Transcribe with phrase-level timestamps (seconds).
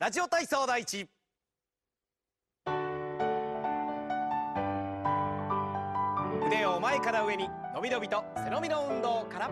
[0.00, 1.08] ラジオ体操第一。
[6.46, 9.50] 腕を前から上に伸び伸びと背伸びの運動から。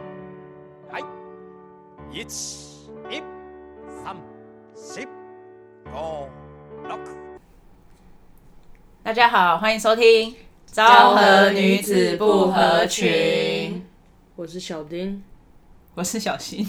[0.90, 1.04] はい。
[2.12, 2.24] 一、
[3.08, 3.22] 二、
[4.04, 4.16] 三、
[4.74, 5.06] 四、
[5.92, 6.28] 五、
[6.88, 6.98] 六。
[9.02, 10.32] 大家好，欢迎收听《
[10.66, 13.80] 昭和女子不合群》，
[14.36, 15.22] 我是小丁，
[15.94, 16.68] 我是小新，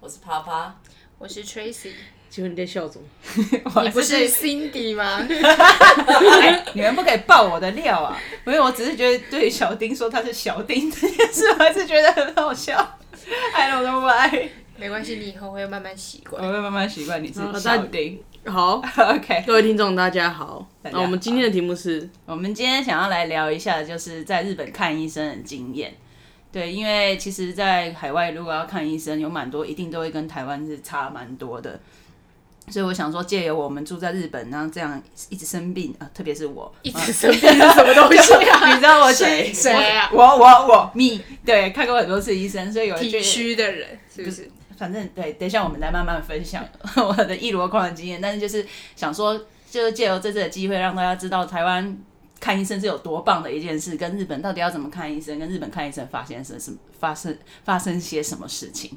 [0.00, 0.74] 我是啪啪，
[1.18, 1.92] 我是 Tracy，
[2.30, 3.82] 请问你在笑什么？
[3.84, 5.26] 你不是 Cindy 吗？
[6.40, 8.16] 哎你们不可以爆我的料啊！
[8.46, 12.76] 因为我只是觉得对小丁说他是小丁这件事，我还是觉得很好笑。
[13.54, 16.52] I don't know why，没关系，你以后会慢慢习惯我惯。
[16.52, 18.22] 会慢慢习惯你是好小丁。
[18.46, 20.66] 好， OK，各位听众大家好。
[20.82, 25.94] 那我们今天的题目是，我们今天想要来聊一下，就是在日本看医生的经验。
[26.50, 31.78] 对，因为其实，在海外如果要看医生，有蛮多一定都会跟台湾是差蛮多的。
[32.70, 38.68] 所以我想说，借由我们住在日本，然后这样一直生病啊、特别是我，一直生病是什么东西啊？
[38.74, 40.10] 你知道我谁谁啊？
[40.12, 44.50] 我我我 me 对看过很多次医生，所以有一体句虚的人是不是？
[44.76, 46.64] 反正对，等一下我们来慢慢分享
[46.96, 48.20] 我的一箩筐的经验。
[48.20, 49.36] 但是就是想说，
[49.70, 51.98] 就是借由这次的机会，让大家知道台湾
[52.38, 58.96] 看医生是有多棒的一件事，跟日本到底要怎么看医生，跟日本看医生发现是什么发生发生些什么事情。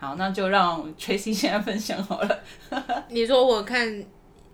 [0.00, 2.40] 好，那就让 Tracy 现在分享好了。
[3.10, 4.02] 你说我看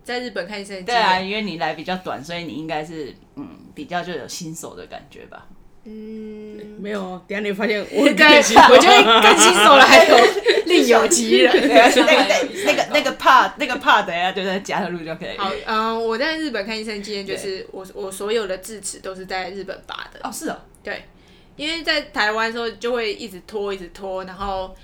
[0.03, 5.47] 在日本看医生对啊，因为你来比较短，所以你应该是嗯比较就有新手的感觉吧。
[5.85, 10.17] 嗯，没有，等下你会发现我对，更 新我觉得更新手了，还有
[10.65, 11.53] 另有其人。
[11.53, 15.37] 对 啊，那个那那个那个 part 那个 part 等下就在加入就可以。
[15.39, 20.19] 好，嗯，我在日本看医生经验就是，我我所有的智齿都是在日本拔的。
[20.25, 21.05] 哦，是哦，对，
[21.55, 24.75] 因为在台湾的时候就会一直拖，一直拖，然后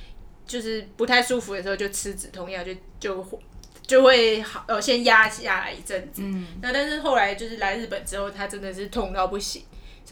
[0.52, 3.40] 就是不太舒服的时候就吃止痛药，就就
[3.86, 6.20] 就会好，呃，先压下来一阵子。
[6.22, 9.62] 嗯，那但是后来就是来日本之后，他真的是痛到不行。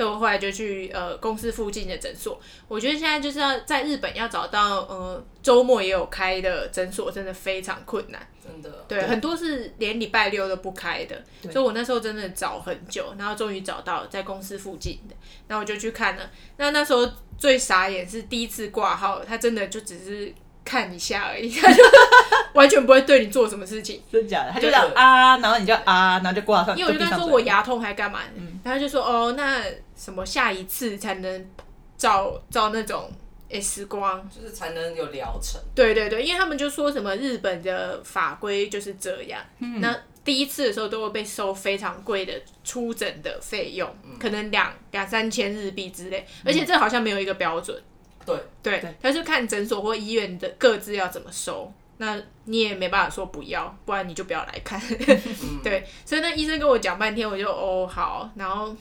[0.01, 2.41] 所以我后来就去呃公司附近的诊所。
[2.69, 8.27] 我觉得现在就是要在日本要找到呃周末也有开的诊所，真的非常困难。
[8.43, 8.71] 真的。
[8.89, 11.23] 对，很多是连礼拜六都不开的，
[11.53, 15.15] 所以我那时候真的找很久，然后终于找到在公司附近的，
[15.49, 16.31] 然后我就去看了。
[16.57, 17.07] 那那时候
[17.37, 20.33] 最傻眼是第一次挂号，他真的就只是
[20.65, 21.83] 看一下而已，他就
[22.55, 24.03] 完全不会对你做什么事情。
[24.11, 24.53] 真假的？
[24.53, 26.75] 他就这样啊，然后你就啊，然后就挂上。
[26.75, 28.21] 因为我就跟他说我牙痛还干嘛，
[28.63, 29.65] 然后他就说哦，那
[29.97, 31.51] 什么下一次才能
[31.97, 33.11] 照照那种
[33.51, 35.61] X 光，就是才能有疗程。
[35.75, 39.43] 对对对，因为他们就说什么日本的法规就是这样，
[39.81, 42.33] 那第一次的时候都会被收非常贵的
[42.63, 43.89] 出诊的费用，
[44.19, 47.83] 可能两两三千日币之类，而且这好像没有一个标准，
[48.25, 51.73] 对，对，他就看诊所或医院的各自要怎么收。
[52.03, 54.81] 那你也没办法说不要，不然你就不要来看。
[55.63, 58.75] 对，所以那医生跟我讲半天，我就哦好，然后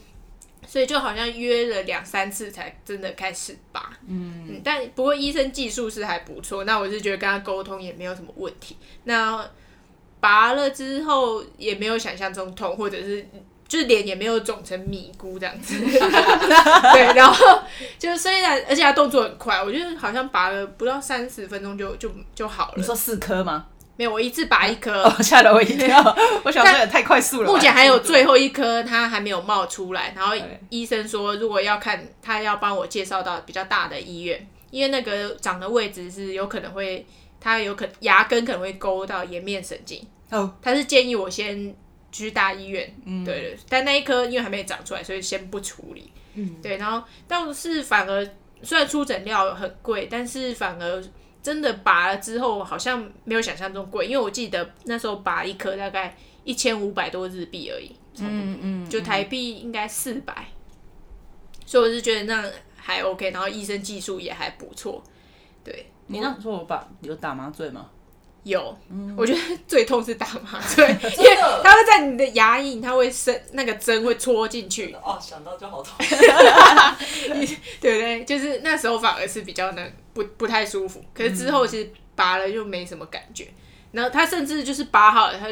[0.66, 3.92] 所以就好像约了两三次才真的开始拔。
[4.08, 8.78] 嗯但不过医生技术是还不错，那我是觉得跟他沟通也没有什么问题。
[9.04, 9.46] 那
[10.18, 13.26] 拔了之后也没有想象中痛，或者是
[13.70, 15.78] 就是脸也没有肿成米糊这样子。
[15.78, 17.62] 对，然后
[17.96, 22.74] 就虽然而且他动作很快，我觉得好像拔了不到三十分钟就就就好了。
[22.76, 23.66] 你说四颗吗？
[23.96, 25.04] 没有，我一次拔一颗。
[25.04, 26.02] 哦，吓了我一跳！
[26.42, 27.52] 我想说也太快速了。
[27.52, 30.12] 目前还有最后一颗，它还没有冒出来。
[30.16, 37.06] 然后对医生说，如果要看，他要帮我介绍到比较大的医院，因为那个长的位置是有可能会，
[37.38, 40.04] 它有可牙根可能会勾到颜面神经。
[40.30, 41.74] 哦，他是建议我先
[42.12, 43.58] 去大医院，嗯对对。
[43.68, 46.10] 但那一颗因为还没长出来，所以先不处理。
[46.34, 46.76] 嗯，对。
[46.76, 48.28] 然后倒是反而
[48.62, 51.04] 虽然出诊料很贵，但是反而
[51.42, 60.48] 真的拔了之后，好像没有想象中贵，因为我记得那时候拔一颗大概一千五百多日币而已，嗯嗯，就台币应该四百，
[61.64, 65.02] 所以我是觉得那还 OK，然后医生技术也还不错，
[65.64, 65.86] 对。
[66.12, 67.88] 你那时候我把有打麻醉吗？
[68.44, 68.76] 有，
[69.16, 70.84] 我觉得最痛是打麻醉，
[71.18, 75.94] 因为它会在你的牙龈，它会伸那个针会戳进去，哦，想到就好痛。
[77.80, 78.24] 对不对？
[78.24, 81.04] 就是那时候反而是比较能，不不太舒服。
[81.14, 83.48] 可是之后其实拔了就没什么感觉。
[83.92, 85.46] 然后他甚至就是拔好了，他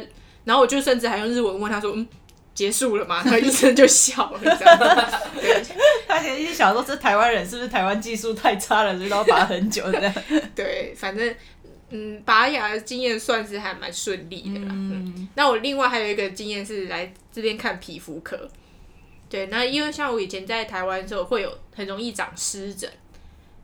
[0.44, 2.08] 然后我就甚至还用日文问他说：“嗯，
[2.54, 4.40] 结束了吗？”然后医生就笑了，
[6.06, 10.14] 他其实想说，这台湾人是不是台湾技术太差了，所以都要拔很久这样。
[10.54, 11.34] 对，反正
[11.90, 14.68] 嗯，拔牙的经验算是还蛮顺利的啦。
[14.70, 18.48] 嗯，那我另外还有一个经验是来这边看皮肤科。
[19.30, 22.90] 对，那因为像我以前在台湾的时候，会有很容易长湿疹，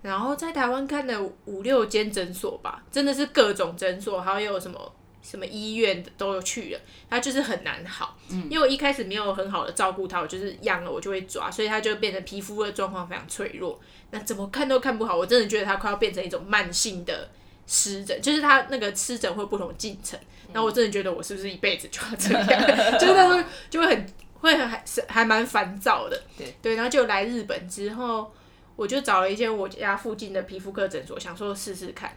[0.03, 8.19] 然后在台湾看了五六间诊所吧，真的是各种诊所，还有什么什么医院都有去了，它就是很难好。
[8.29, 13.81] 因为我一开始没有很好的照顾它，我就是痒了我就会抓，所以它就变成皮肤的状况非常脆弱。
[14.11, 17.31] 那怎么看都看不好，我真的觉得它快要变成一种慢性的
[17.66, 20.19] 湿疹，就是它那个湿疹会有不同进程。
[20.52, 22.61] 然后我真的觉得我是不是一辈子就要这样？
[22.99, 26.22] 就是那时候就会很会很还是还蛮烦躁的。
[26.37, 28.31] 对对，然后就来日本之后，
[28.76, 32.16] 我就找了一间我家附近的皮肤科诊所，想说试试看。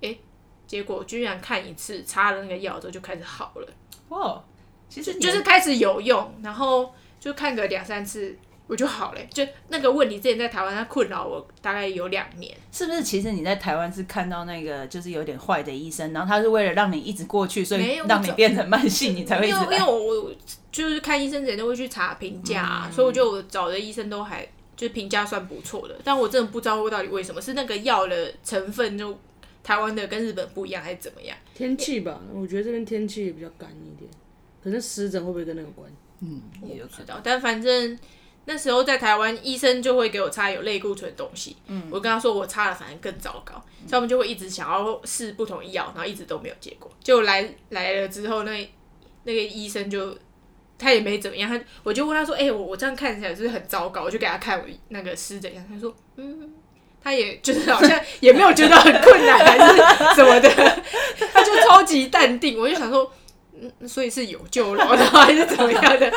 [0.00, 0.18] 诶，
[0.66, 3.68] 结果居然看一次擦了那个药之后就开始好了，
[4.08, 4.42] 哇，
[4.88, 8.36] 其实就是开始有用，然后就看个两三次。
[8.66, 12.52] 我就好了，就那个问题之前在台湾，它困扰我大概有两年。
[12.72, 19.48] 是不是其实你在台湾是看到那个就是有点坏的医生，然后他是为了让你一直过去，所以没有让你变成慢性，你才会。
[19.48, 20.34] 因为因为我我
[20.72, 24.44] 就是看医生之前都会去查评价、啊，所以我觉得我找的医生都还
[24.76, 29.16] 就是评价算不错的，但我真的不知道到底为什么是那个药的成分就
[29.62, 31.36] 台湾的跟日本不一样，还是怎么样？
[31.54, 34.10] 天气吧，我觉得这边天气也比较干一点，
[34.62, 35.90] 可是湿疹会不会跟那个有关？
[36.20, 36.98] 嗯，我也有可能。
[36.98, 37.98] 不知道，但反正
[38.46, 41.56] 那时候在台湾，医生就会给我擦有类固醇的东西。
[41.66, 46.90] 嗯，我跟他说我擦了，反正更糟糕，所以他们就会一直想要试不同的药，然后一直都没有结果。
[47.02, 48.72] 就来来了之后，那
[49.24, 50.16] 那个医生就
[50.78, 56.52] 他也没怎么样，他我就问他说：“哎、我我这样看起来是不是很糟糕？”我就给他看我那个湿疹样，他说：“嗯。”
[57.06, 59.76] 他也就是好像也没有觉得很困难还是
[60.16, 60.50] 什么的，
[61.32, 62.58] 他就超级淡定。
[62.58, 63.08] 我就想说，
[63.58, 66.12] 嗯，所以是有救了， 然后还是怎么样的？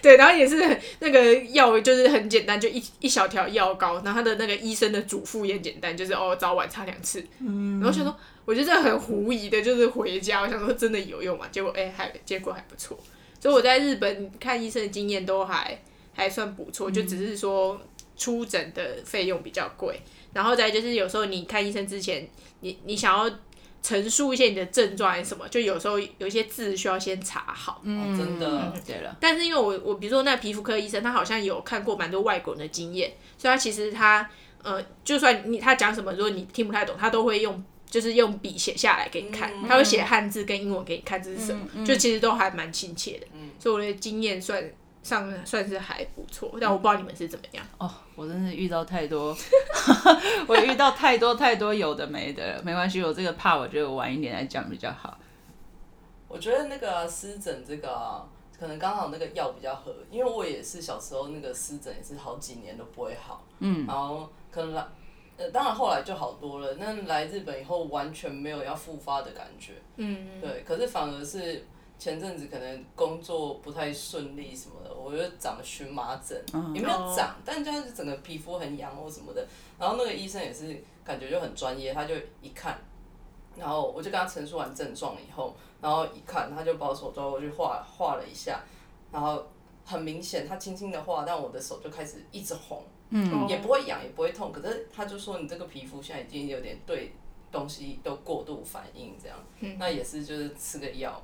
[0.00, 0.56] 对，然后也是
[1.00, 7.24] 那个药就是很简单，就一一小条药膏，然后他的那个医生的嘱咐也很简单，就是哦早晚擦两次。
[7.40, 11.46] 嗯，然后想说，我觉得这很狐疑的，就是回家，我想说真的有用吗？
[11.50, 12.98] 结果哎、还结果还不错，
[13.40, 15.82] 所以我在日本看医生的经验都还
[16.14, 17.80] 还算不错，就只是说
[18.16, 20.00] 出诊的费用比较贵，
[20.32, 22.28] 然后再就是有时候你看医生之前，
[22.60, 23.28] 你你想要。
[23.86, 28.18] 陈述一些你的症状还是什么，就有时候有一些字需要先查好，嗯。
[28.18, 28.72] 真的。
[28.74, 28.82] 嗯。
[28.84, 34.28] 对了，但是因为我我比如说那皮肤科医生，他好像有看过蛮多外国人的经验，所以他其实他
[34.64, 43.26] 呃，就算你他讲什么，如果你听不太懂，他都会用就是用笔写下来给你看，他会写汉字跟英文给你看这是什么，就其实都还蛮亲切的，
[43.60, 44.60] 所以我的经验算
[45.06, 47.64] 上算是还不错，但我不知道你们是怎么样。
[47.78, 49.36] 哦，我真是遇到太多，
[50.48, 52.62] 我遇到太多太多有的没的了。
[52.64, 55.16] 没关系，我这个怕，我觉得我晚一点来讲比较好。
[56.26, 58.26] 我觉得那个啊湿疹这个啊，
[58.58, 64.84] 可能刚好那个药比较合，因为我也是小时候那个湿疹也是好几年都不会好，嗯，然后可能来，
[65.36, 66.74] 呃，当然后来就好多了。
[66.80, 71.64] 那来日本以后完全没有要复发的感觉，嗯，对，可是反而是
[71.98, 76.38] 前阵子可能工作不太顺利什么的，我就长了荨麻疹，
[76.74, 79.46] 也没有长，但就是整个皮肤很痒或什么的。
[79.78, 82.78] 然后那个医生也是感觉就很专业，他就一看，
[83.56, 88.62] 然后我就跟他陈述完症状以后，然后一看他就把我手抓过去画画了一下，
[89.10, 89.46] 然后
[89.84, 93.48] 很明显他轻轻的画，但我的手就开始一直红，嗯。
[93.48, 97.12] 也不会痒也不会痛，可是他就说你这个皮肤现在已经有点对
[97.50, 99.38] 东西都过度反应这样，
[99.78, 101.22] 那也是就是吃个药，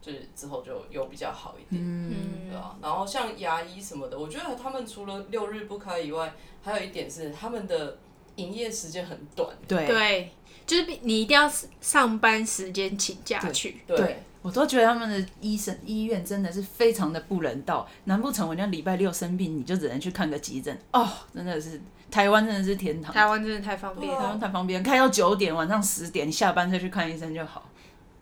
[0.00, 7.98] 就是之后就有比较好一点，嗯对啊，然后像牙医什么的，我觉得他们除了六日不开以外，还有一点是他们的
[8.36, 10.32] 营业时间很短，对对，
[10.66, 11.50] 就是你一定要
[11.80, 13.82] 上班时间请假去。
[13.86, 17.86] 对，我都觉得他们的医生医院真的是非常的不人道。
[18.04, 20.78] 难不成我那礼拜六生病，你就只能去看个急诊？
[20.92, 24.14] 哦，真的是台湾真的是天堂，台湾真的太方便。
[24.14, 27.68] 台湾太方便，开到九点，晚上十点，你下班再去看医生就好。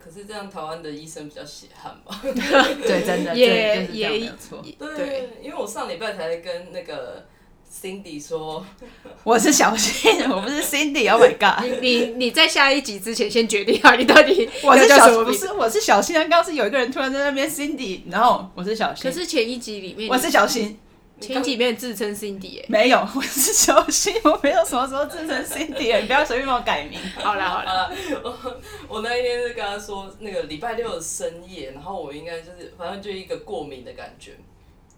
[0.07, 2.21] 可是这样台湾的医生比较血汗吧？
[2.23, 4.63] 对，真的，也对就是这样也没有错。
[4.79, 7.27] 对，因为我上礼拜才跟那个
[7.69, 8.65] Cindy 说，
[9.25, 11.65] 我是小新，我不是 Cindy，Oh my god。
[11.83, 14.87] 你你你在下一集之前先决定好你到底我是。
[14.87, 20.79] 小不是我是小新，刚刚是有一个人突然在那边 Cindy，然后我是小新，可是前一集里面，我是小新，
[21.19, 22.67] 前一集里面自称 Cindy 耶。
[22.69, 27.01] 没有，我是小新，我没有什么时候自称 Cindy，你不要随便帮我改名。
[27.15, 27.91] 好了好啦，啊，
[28.23, 34.33] 我我那一天是跟他说，那个礼拜六的深夜，然后我应该就是反正就一个过敏的感觉，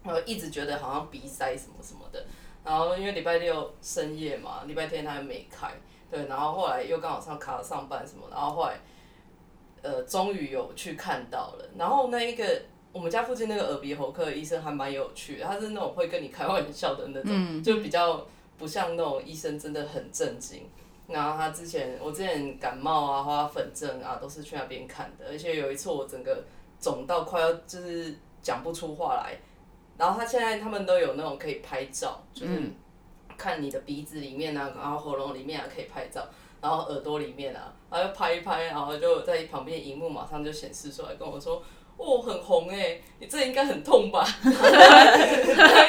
[0.03, 2.27] 然后一直觉得好像鼻塞什么什么的，
[2.65, 5.71] 然后因为礼拜六深夜嘛，礼拜天他又没开，
[6.11, 8.81] 对，然后后来又刚好上卡上班什么，然后后来
[9.83, 12.45] 呃终于有去看到了，然后那一个。
[12.93, 18.27] 我们家附近那个耳鼻喉科的医生还蛮有趣的，他是那种会跟你开玩笑的那种，就比较
[18.57, 20.69] 不像那种医生真的很正经。
[21.07, 25.27] 然后他之前，我之前感冒啊、花粉症啊，都是去那边看的。
[25.29, 26.45] 而且有一次我整个
[26.81, 29.39] 肿到快要就是讲不出话来。
[29.97, 32.63] 然后他现在他们都有那种可以拍照，就是
[33.37, 36.27] 看你的鼻子里面啊，然后喉咙里面啊可以拍照。
[36.61, 41.63] 然后耳朵里面啊，然后就拍一拍，然后就在旁边荧幕马上就显示出来跟我说。
[41.99, 44.25] 哦，很红哎，你这应该很痛吧？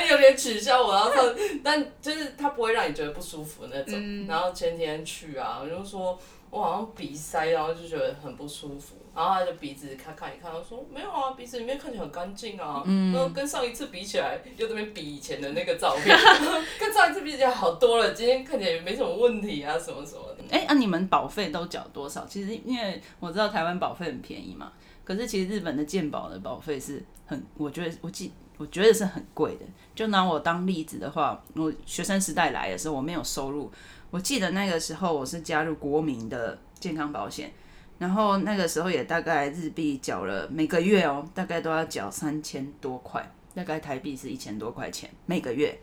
[0.09, 1.21] 有点取笑我，然后他，
[1.63, 4.27] 但就是他不会让你觉得不舒服那种。
[4.27, 8.95] 然后前天去啊，我就说我好像鼻塞，然后就觉得很不舒服。
[9.15, 12.81] 然后他就鼻子看看一看，他说没有啊，鼻子里面看起来很干净啊。
[12.85, 13.13] 嗯。
[13.13, 16.17] 然后跟上一次比起来，又这边比以前的那个照片，
[16.79, 18.13] 跟上一次比起来好多了。
[18.13, 20.43] 今天看起来也没什么问题啊，什么什么的。
[20.49, 22.25] 哎，那你们保费都缴多少？
[22.27, 24.71] 其实因为我知道台湾保费很便宜嘛。
[25.09, 29.65] 可是其实日本的健保的保费是很，我觉得我记我觉得是很贵的。
[29.95, 33.71] 就拿我当例子的话，我学生时代来的时候我没有收入，
[34.11, 37.51] 我记得那个时候我是加入国民的健康保险，
[37.97, 45.75] 然后那个时候也大概日币缴了每个月哦，大概都要缴三千多块，大概台币是一千多块钱每个月。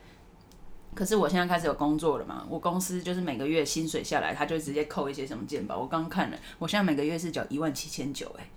[0.94, 5.76] 可是我现在开始有工作了嘛，我公司就是每个月薪水下来，他就直接扣一些什么健保。
[5.76, 8.48] 我刚看了，我现在每个月是缴一万七千九，哎。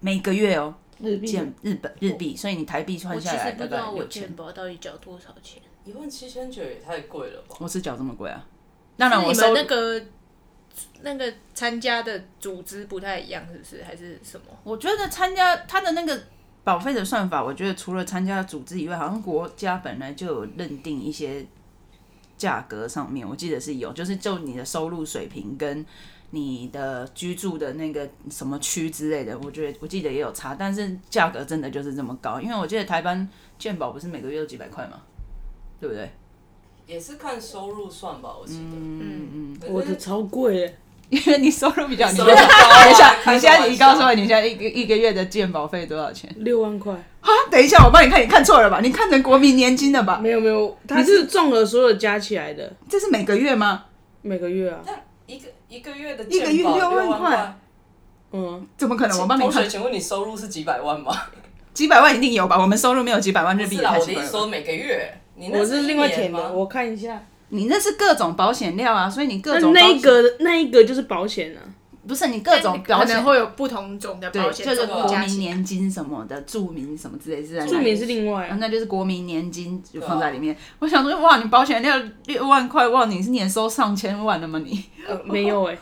[0.00, 5.62] 每个月哦，日币，日本日币，所以你台币算下来大概我健保到底缴多少钱？
[5.84, 7.56] 一万七千九也太贵了吧？
[7.60, 8.44] 我是缴这么贵啊？
[8.96, 10.02] 当然，我们那个
[11.02, 13.82] 那个参加的组织不太一样，是不是？
[13.84, 14.46] 还是什么？
[14.64, 16.20] 我觉得参加他的那个
[16.64, 21.46] 保费的算法，我觉得除了参加组织以外，好像国家本来就有认定一些
[22.38, 25.84] 价格上面，我记得是有，就是就你的收入水平跟。
[26.30, 33.26] 你的居住的那个什么区之类的，我觉得我记得也有差，但是价格真的就是这么高，因为我记得台湾
[33.58, 35.00] 健保不是每个月都几百块嘛，
[35.80, 36.10] 对不对？
[36.86, 38.76] 也是看收入算吧，我记得。
[38.76, 40.76] 嗯嗯我的超贵，
[41.10, 42.24] 因为你收入比较高。
[42.24, 46.30] 等一下，你现在你告诉我，你现在一个一个月的健保费多少钱？
[46.36, 46.92] 六万块。
[46.92, 48.80] 啊，等一下，我帮你看，你看错了吧？
[48.82, 50.18] 你看成国民年金了吧？
[50.22, 52.70] 没有没有，它是综合所有加起来的。
[52.88, 53.84] 这是每个月吗？
[54.20, 54.80] 每个月啊。
[54.84, 54.92] 那
[55.26, 57.58] 一个一个月的一个月六万块，
[58.32, 59.18] 嗯，怎么可能？
[59.18, 59.68] 我帮你看。
[59.68, 61.14] 请问你收入是几百万吗？
[61.72, 62.60] 几百万一定有吧？
[62.60, 63.78] 我们收入没有几百万日币。
[63.78, 65.18] 我的意思说每个月，
[65.52, 67.22] 我是另外填的，我看一下。
[67.50, 71.60] 你那是各种保险料啊，所以你各种那一个那一个就是保险啊。
[72.06, 77.66] 不是你各种保险会有不同种的保险，就是国民年金什么的，著名什么之类是在。
[77.66, 80.56] 著名是另外，那就是国民年金就放在里面。
[80.78, 84.58] 我想说，哇，你保险料六万块，哇，你是年收上千万的吗？
[84.64, 84.82] 你
[85.24, 85.76] 没有哎，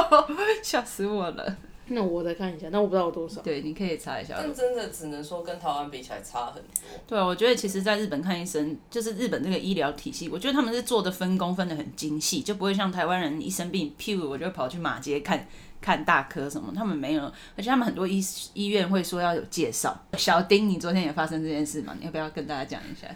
[0.62, 1.56] 吓死我了。
[1.92, 3.40] 那我再看一下，那我不知道有多少。
[3.42, 4.34] 对，你可以查一下。
[4.38, 6.70] 但真的只能说跟台湾比起来差很多。
[7.06, 15.46] 对啊，我觉得其实在日本看医生，就是日本这个医疗体系，我觉得他们是做的分工分的很精细，就不会像台湾人一生病，譬如我就跑去马街看。
[15.82, 20.00] 看大科什么，他们没有，而且他们很多医医院会说要有介绍。
[20.16, 21.92] 小丁，你昨天也发生这件事嘛？
[21.98, 23.08] 你要不要跟大家讲一下？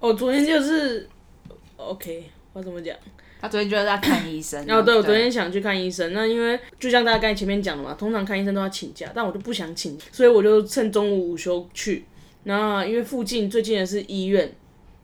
[0.00, 1.06] 我昨天就是
[1.76, 2.96] ，OK，我怎么讲？
[3.44, 4.58] 他昨天就是在看医生。
[4.70, 6.14] 哦，对，我昨天想去看医生。
[6.14, 12.06] 那因为就像大家刚才前面讲的嘛，通常看医生都要请假，但我就不想请，所以我就趁中午午休去。
[12.44, 14.50] 那因为附近最近的是医院，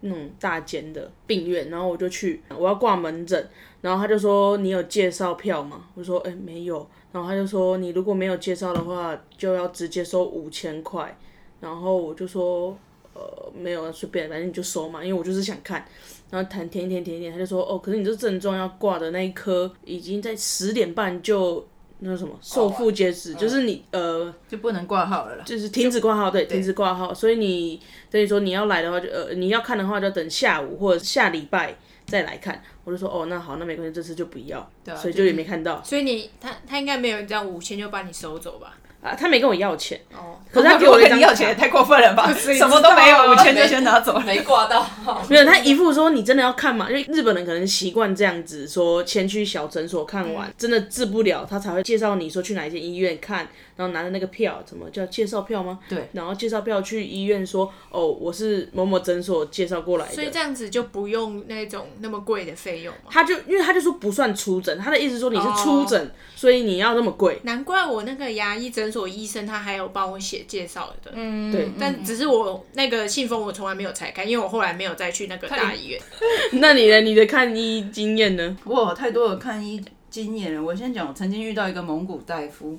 [0.00, 3.46] 那种大间的病院，然后我就去，我要挂门诊。
[3.82, 6.76] 然后他就说：“你有介绍票吗？”我说：“哎，没有。”
[7.12, 11.14] 然后他就说：“你如果没有介绍的话，就要直接收五千块。”
[11.60, 12.74] 然后我就说
[13.12, 15.84] ：“呃，没有，随便，反正你就收嘛，因为我就是想看。”
[16.30, 21.66] 然后谈填一填填一填，他就说：“哦，可是你这症状要挂的那一科已经在十点半就
[21.98, 27.12] 那什么受付截止，就是你呃就不能挂号了，就是停止挂号，对，停止挂号。
[27.12, 35.80] 所以你等于说你要来的话，就呃你要看的话，就等下午或者下礼拜。”再来看，我就说哦，那好，那没关系，这次就不要，所以就也没看到。
[35.84, 38.76] 所以你他他应该没有这样五千就把你收走吧？
[39.02, 42.30] 啊，他没跟我要钱哦，可是他 给我一张要钱也太过分了吧？
[42.34, 44.86] 什么都没有，五千就先拿走，没挂到。
[45.28, 46.88] 没有，他一副说你真的要看嘛？
[46.90, 55.78] 因为日本人可能习惯这样子，说先去小诊所看完，真的治不了，他才会介绍你说去哪一间医院看，然后拿着那个票，怎么叫介绍票吗？
[55.88, 63.10] 对，然后介绍票去医院说哦，我是某某诊所介绍过来的，所以这样子就不用那种那么贵的费用嘛？
[63.10, 67.40] 他就因为他就说不算出诊，他的意思说你是出诊，所以你要那么贵。
[67.44, 69.80] 难怪我那个牙医诊所医生他还。
[69.80, 75.98] 有帮我写介绍的，嗯，对，但只是我那个信封我从来没有拆开，因为我后来没有再去那个大医院。
[76.60, 78.54] 那你的你的看医经验呢？
[78.66, 80.62] 哇，太多的看医经验了。
[80.62, 82.78] 我先讲，我曾经遇到一个蒙古大夫。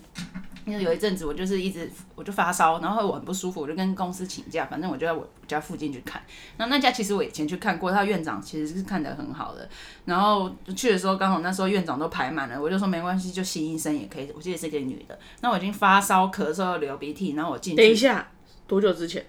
[0.71, 6.21] 因为有一阵子我就是一直我就发烧，然后我很不舒服，我就跟公司请假，反正我就在我家附近去看。
[6.55, 9.67] 那那家其实我以前去看过，他院长其实是看得很好的。
[10.05, 14.31] 然后去的时候刚好那时候院长都排满了，我就说没关系，就新医生也可以。
[14.33, 15.19] 我记得是个女的。
[15.41, 17.77] 那我已经发烧、咳嗽、流鼻涕，然后我进去。
[17.81, 18.25] 等一下，
[18.65, 19.25] 多久之前？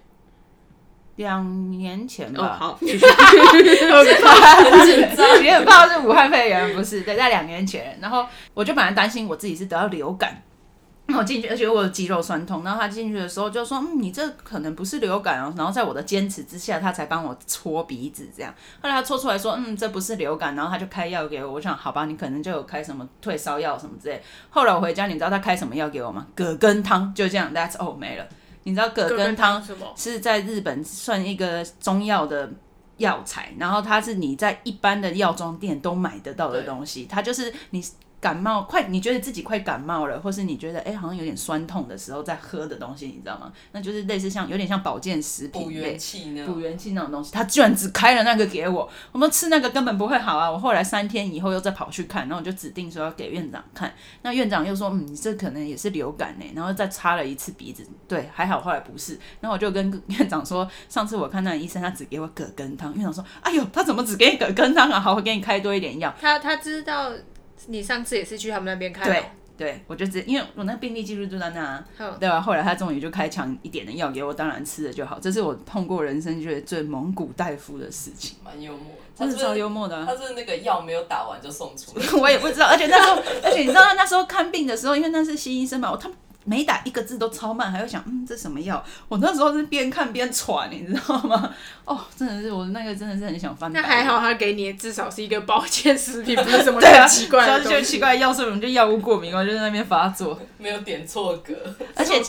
[1.17, 3.05] 两年前哦，吧，好， 继续。
[3.05, 3.63] 很
[4.87, 7.01] 紧张，也很怕是武汉肺炎，不是？
[7.01, 10.41] 对，在两年前，然后我就本来担心我自己是得到流感。
[11.13, 12.63] 然后进去，而且我有肌肉酸痛。
[12.63, 18.51] 然后他进去的时候就说：“嗯，你这可能不是流感哦。”然后在我的坚持之下，他才帮我搓鼻子这样。
[18.81, 21.53] 后来他搓出来说：“嗯，这不是流感。”然后他就开药给我。
[21.53, 24.19] 我想，好吧，你可能就有开什么退烧药什么之类。
[24.49, 26.25] 后来我回家，你知道他开什么药给我吗？
[26.33, 28.25] 葛根汤，就这样，That's all 没了。
[28.63, 29.63] 你知道葛根汤？
[29.95, 32.49] 是在日本算一个中药的
[32.97, 37.85] 药材，然后它是你在一般的药妆店都买得到的东西，它就是你。
[38.23, 43.51] 感冒快，你觉得自己快感冒了，或是你觉得哎、好像有点酸痛的时候在喝的东西，你知道吗？
[43.73, 46.45] 那就是类似像有点像保健食品补元气呢？
[46.47, 50.49] 补元气那种东西，他居然只开了那个给我，我们吃那个根本不会好啊！
[50.49, 64.99] 我后来三天以后又再跑去看，然后我就指定说要给院长看，那院长又说，嗯，你这可能也是流感呢，然后再擦了一次鼻子，对，还好后来不是，然后我就跟院长说，上次我看那个医生，他只给我葛根汤，院长说，哎呦，他怎么只给你葛根汤啊？
[64.99, 67.11] 好，我给你开多一点药，他他知道
[67.67, 69.23] 你上次也是去他们那边看、对哦，
[69.57, 71.83] 对，我就直因为我那病历记录就在那、
[72.19, 80.05] 对吧、后来他终于就开强一点的药给我，当然吃了就好，这是我碰过人生觉得最蒙古大夫的事情，蛮幽默，真的他是超幽默的、啊。
[80.07, 86.09] 他是那个药没有打完就送出来，我也不知道，而且那时候，而且你知道那时候看病的时候，因为那是新医生嘛，我他
[86.45, 88.83] 每打一个字都超慢，还会想，嗯，这什么药？
[89.07, 91.53] 我那时候是边看边喘，你知道吗？
[91.85, 93.87] 哦，真的是我那个真的是很想翻白眼。
[93.87, 97.77] 那还好，他给你至少是一个保健食品，不是什么 对啊，很奇怪的东西。
[97.77, 100.39] 就奇怪的药是我们就药物过敏，我就在那边发作。
[100.57, 101.53] 没有点错格。
[101.95, 102.21] 而且。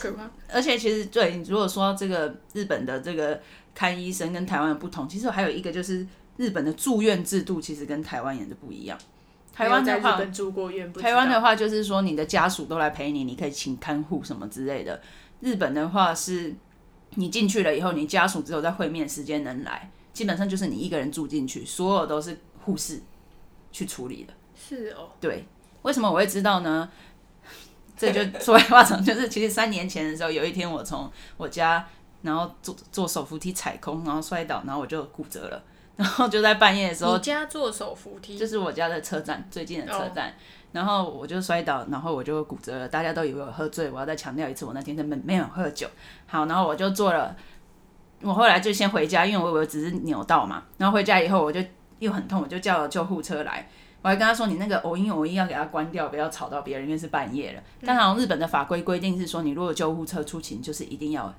[0.53, 3.41] 而且其实对，如果说这个日本的这个
[3.73, 6.05] 看医生跟台湾的不同，其实还有一个就是
[6.37, 8.97] 日本的住院制度其实跟台湾也是不一样。
[9.55, 10.21] 台湾的话，
[11.01, 15.01] 台湾的话就是说，你的家属都来陪你，你可以请看护什么之类的。
[15.39, 16.53] 日本的话是，
[17.11, 23.01] 你进去了以后，你家属只有在会面时间能来，基本上就是你一个人住进去，所有都是护士
[23.71, 24.33] 去处理的。
[24.53, 25.47] 是哦，对，
[25.83, 26.89] 为什么我会知道呢？
[27.95, 31.87] 这就说来话长，就是其实三年前的时候，有一天我从我家，
[32.23, 35.63] 然后坐坐手扶梯踩空，然后摔倒，然后我就骨折了，
[35.97, 40.33] 然后就在半夜的时候你家坐手扶梯，就是我家的车站最近的车站
[40.73, 42.85] 然后我就摔倒，然后我就骨折了。
[42.87, 45.87] 大家都以为我喝醉，我要再强调一次，我那天根本没有喝酒。
[46.27, 47.33] 好，然后我就做了，
[48.21, 50.63] 我后来就先回家，因为我以为只是扭到嘛。
[50.77, 51.61] 然后回家以后，我就
[51.99, 53.69] 又很痛，我就叫了救护车来。
[54.01, 61.33] 我还跟他说：“你那个偶音偶音要给他关掉，不要吵到别人，因为是半夜了。”但好像日本的法规规定是说，你如果救护车出勤，就是一定要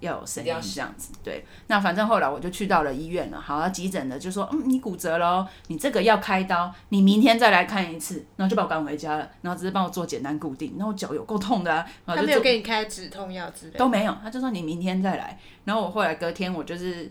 [0.00, 1.12] 要有声音这样子。
[1.22, 3.40] 对，那反正后来我就去到了医院了。
[3.40, 10.74] 好，要急诊的就说：“嗯，你骨折了哦，你这个要开刀，你明天再来看一次。”然后就把我赶回家了，然后只是帮我做简单固定。
[10.76, 13.78] 然后我脚有够痛的啊，然后他没有给你开止痛药之类的。
[13.78, 15.38] 都没有，他就说你明天再来。
[15.64, 17.10] 然后我后来隔天我就是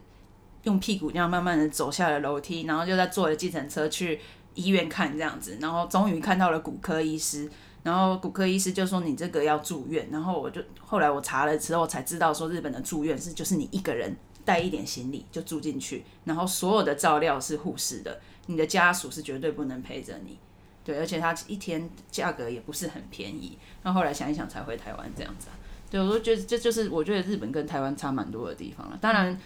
[0.64, 4.20] 用屁股这样慢慢的走下了楼梯，然后就在坐了计程车去
[4.54, 7.50] 医院看这样子，然后终于看到了骨科医师。
[7.84, 14.16] 然后骨科医师就说你这个要住院，然后我就后来我查了之后才知道说日本的住院是就是你一个人
[14.46, 20.40] 带一点行李就住进去，然后所有的照料是护士的，你的家属是绝对不能陪着你。
[20.86, 23.58] 对，而且他一天价格也不是很便宜。
[23.84, 25.56] 那后来想一想才回台湾这样子啊。
[25.90, 28.98] 对，我都觉得这就是我觉得日本跟台湾差蛮多的地方了。
[29.00, 29.40] 当然，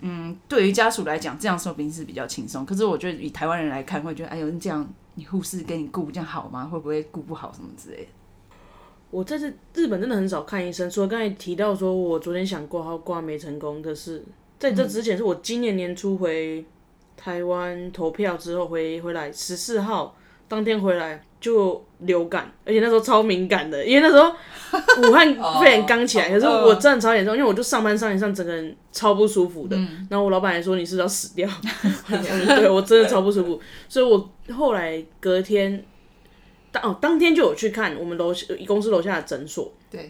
[0.00, 2.66] 嗯，对于家属来讲，这样收兵是比较轻松。
[2.66, 6.64] 可是我觉得以台湾人来看，会觉得哎呦，你这样你护士给你顾这样好吗？
[6.64, 8.08] 会不会顾不好什么之类的？
[9.10, 14.24] 我在这日本真的很少看医生，除了刚才提到说我昨天想挂号挂没成功的是，
[14.58, 16.64] 在这之前是我今年年初回
[17.14, 20.16] 台湾投票之后回回来十四号
[20.48, 24.30] 当天回来就流感，而且那时候超敏感的，因为那时候
[25.02, 25.28] 武汉
[25.60, 29.76] 肺炎刚起来，可是我真的超严重，因为我就上班上一上整个人超不舒服的，
[30.08, 31.46] 然后我老板还说你是不是要死掉，
[32.56, 35.84] 对我真的超不舒服，所以我后来隔天。
[36.74, 38.32] 当哦，当天就有去看我们楼
[38.66, 40.08] 公司楼下的诊所，对，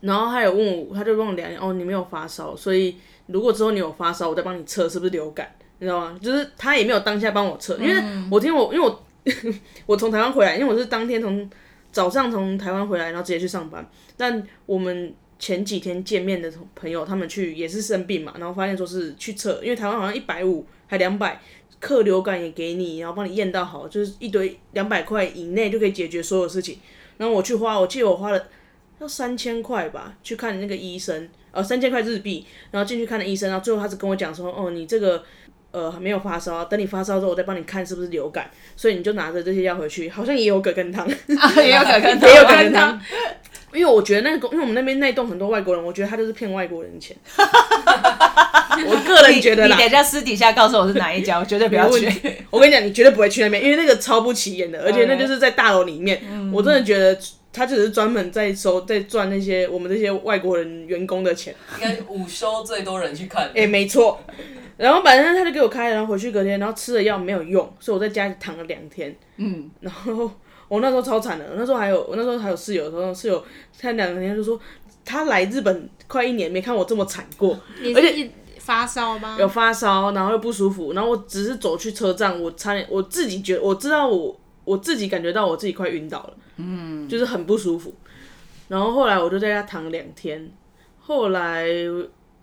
[0.00, 5.46] 然后他有问我，他就问我量哦，你没有发烧，所以如果之后你有发烧，我再帮你测是不是流感，
[5.80, 6.18] 你知道吗？
[6.22, 9.04] 就是他也没有当下帮我测，因为我听我因为我
[9.86, 11.48] 我从台湾回来，因为我是当天从
[11.92, 21.40] 早上从台湾回来，然后直接去上班，但我们前几天见面的朋友，他们去也是生病嘛，然后发现说是去测，因为台湾好像一百五还两百。
[21.80, 26.78] 克流感也给你，然后帮你验到好，就是一堆两百块以内就可以解决所有事情。
[27.18, 28.46] 然后我去花，我记得我花了
[29.00, 35.22] 要三千块吧，去看那个医生，呃，三千块日币，然后进去看了医生，然后最后他只跟我讲说，哦，你这个
[35.74, 43.00] 呃没有发烧，等你发烧之后我再帮你看是不是流感，所以你就拿着这些药回去，好像也有葛根汤，也有葛根汤，也有葛根汤。
[43.74, 47.16] 因为我觉得那个，因为我们那边那栋很多外国人，我觉得他就是骗外国人钱。
[47.36, 52.08] 我个人觉得啦你等一，下私底下告诉我是哪一家，我绝对不要去。
[52.50, 56.22] 我跟你讲，你绝对不会去那边，因为那个超不起眼的，而且那就是在大楼里面。
[56.52, 57.18] 我真的觉得
[57.54, 61.54] 他只是专门在收、在赚那些我们这些外国人员工的钱。
[61.76, 63.50] 应该午休最多人去看。
[63.54, 64.20] 哎、没错。
[64.76, 69.16] 然后反正他就给我开了，然后回去隔天，然后吃了药没有用，所以我在家里躺了两天。
[69.36, 70.28] 嗯，然后
[70.66, 73.44] 我那时候超惨的，那时候还有我那时候还有室友，然后室友
[73.78, 74.60] 他两天就说
[75.04, 77.56] 他来日本快一年没看我这么惨过，
[77.94, 79.36] 而且一发烧吗？
[79.38, 87.94] 有发烧，然后又不舒服，然后我只是走去车站，我差点我自己觉我知道我我自己感觉到我自己快晕倒了，嗯，就是很不舒服。
[88.68, 90.50] 然后后来我就在家躺两天，
[90.98, 91.66] 后来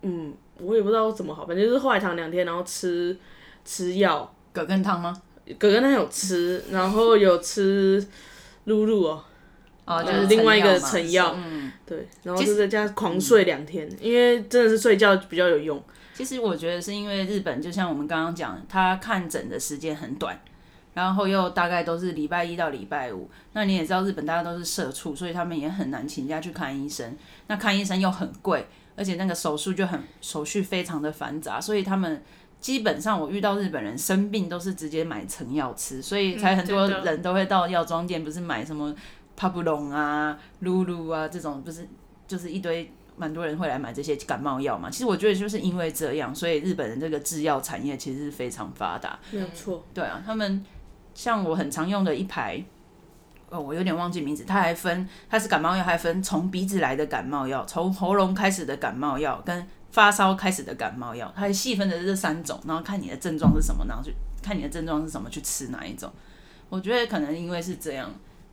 [0.01, 3.17] 嗯，我也不知道怎么好，反正就是后来躺两天，然后吃
[3.65, 5.19] 吃药，葛根汤吗？
[5.57, 8.05] 葛根汤有吃，然后有吃
[8.65, 9.23] 露露哦，
[9.85, 15.83] 哦，就就是是另外一个成成药，嗯，对，然后就在家狂睡两天，因为真的是睡觉比较有用。
[16.13, 20.39] 其实我觉得是因为日本，就像我们刚刚讲，他看诊的时间很短，
[20.93, 23.29] 然后又大概都是礼拜一到礼拜五。
[23.53, 27.15] 那你也知道，日本大家都是社畜，所以他们也很难请假去看医生。
[27.47, 32.21] 那看医生又很贵，而且那个手术就很手续非常的繁杂，所以他们
[32.59, 38.93] 基本上我遇到日本人生病都是直接买成药吃，所以才很多人都会到药妆店，不是买什么
[39.35, 41.87] 帕布隆啊、露露啊这种，不是
[42.27, 42.91] 就是一堆。
[43.17, 49.19] 蛮多人会来买这些感冒药嘛，其实我觉得就是因为这样，所以日本人这个制药产业其实是非常发达。
[49.29, 50.65] 没有错，对啊，他们
[51.13, 52.63] 像我很常用的一排，
[53.49, 66.09] 哦，我有点忘记名字，它还分，它是感冒药，还分从鼻子来的感冒药，从喉咙开始的感冒药，跟发烧开始的感冒药，它细分的这三种，然后看你的症状是什么，然后去看你的症状是什么去吃哪一种。
[66.69, 68.09] 我觉得可能因为是这样，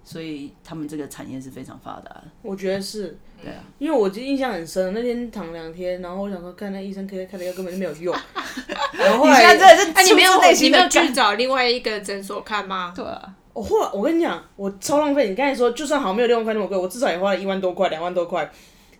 [0.09, 2.25] 所以他们这个产业是非常发达的。
[2.40, 3.18] 我觉得是。
[3.40, 8.12] 对啊，因为我就印象很深，那天躺两天，然后我想说，看那医生开开的药根本就没有用，
[8.99, 12.92] 然后后来你现在真的是哎、你没有出自内你没有去找另外一个诊所看吗？
[12.97, 15.29] 对啊，我后来我跟你讲，我超浪费。
[15.29, 18.51] 你刚才说，就算好没有六万块那么贵，我至少也花了一万多块、两万多块，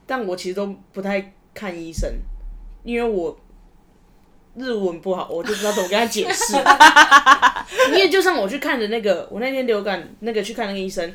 [0.07, 2.09] 但我其实都不太看医生，
[2.85, 3.37] 因为我
[4.59, 6.55] 日文不好，我就不知道怎么跟他解释。
[7.91, 11.13] 因为就像我去看的那个，我那天流感那个去看那个医生，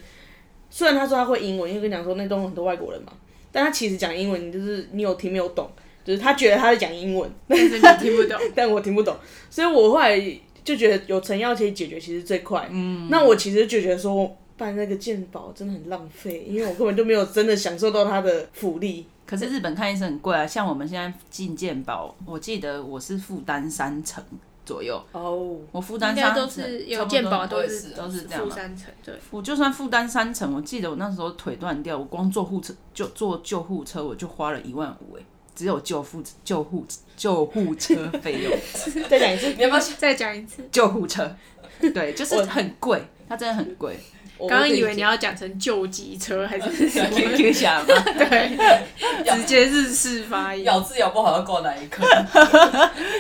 [0.69, 3.11] 虽然他说他会英文，因为跟你讲说那栋很多外国人嘛，
[3.51, 5.69] 但他其实讲英文，你就是你有听没有懂，
[6.03, 8.39] 就是他觉得他在讲英文，但是你听不懂。
[8.55, 9.15] 但我听不懂，
[9.49, 10.19] 所以我后来
[10.63, 12.67] 就觉得有成药可以解决，其实最快。
[12.71, 19.05] 嗯，那我其实就觉得说办那个健保真的很浪费，因为我根本就没有真的享受到它的福利。
[19.25, 24.23] 可是日本看医生很贵啊，像我们现在进健保，我记得我是负担三成
[24.65, 35.21] 左右，哦，我负担应该都三成是有健保都是都是这样三成，对，我就算负担三成，我记得我那时候腿断掉，我光坐护车就坐救护车我就花了一万五哎，
[35.55, 36.85] 只有救护救护
[37.17, 38.53] 救护车费用，
[39.09, 40.67] 再讲一次，你要不要再讲一次。
[40.71, 41.35] 救护车，
[41.79, 43.97] 对，就是很贵，它真的很贵。
[44.37, 47.85] 我刚刚以为你要讲成救急车还是 什么？QQ 下嘛，
[48.17, 48.57] 对，
[49.35, 50.63] 直接日式发音。
[50.63, 52.03] 咬字咬不好要挂哪一科？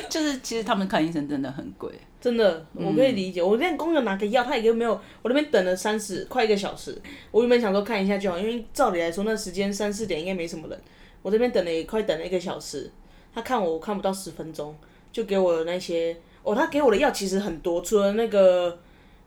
[0.09, 3.41] 就是其实他们看医生真的很贵，真的，我可以理解。
[3.41, 6.99] 我那公有拿个药，他也没有，我那边等了三十快一个小时。
[7.31, 10.81] 我原本想说看一下就好，因为照理来说那时间三四点应该没什么人。
[11.21, 12.91] 我这边等了也快等了一个小时，
[13.33, 14.75] 他看我我看不到十分钟，
[15.11, 18.77] 就给我那些哦，他给我的药其实很多，除了那个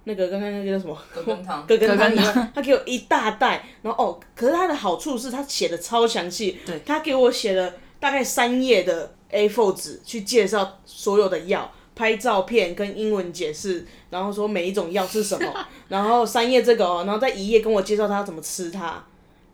[0.09, 11.71] 那个刚刚那个叫什么葛根汤， 葛根汤以葛外，他给我一大袋，然后哦，可是他的好处是他写的超详细，对他给我写了大概三页的 A4 纸去介绍所有的药。
[11.99, 15.51] 拍照片跟英文解释，然后说每一种药是什么，
[15.89, 19.03] 然后三页这个哦，然后再一页跟我介绍他怎么吃它。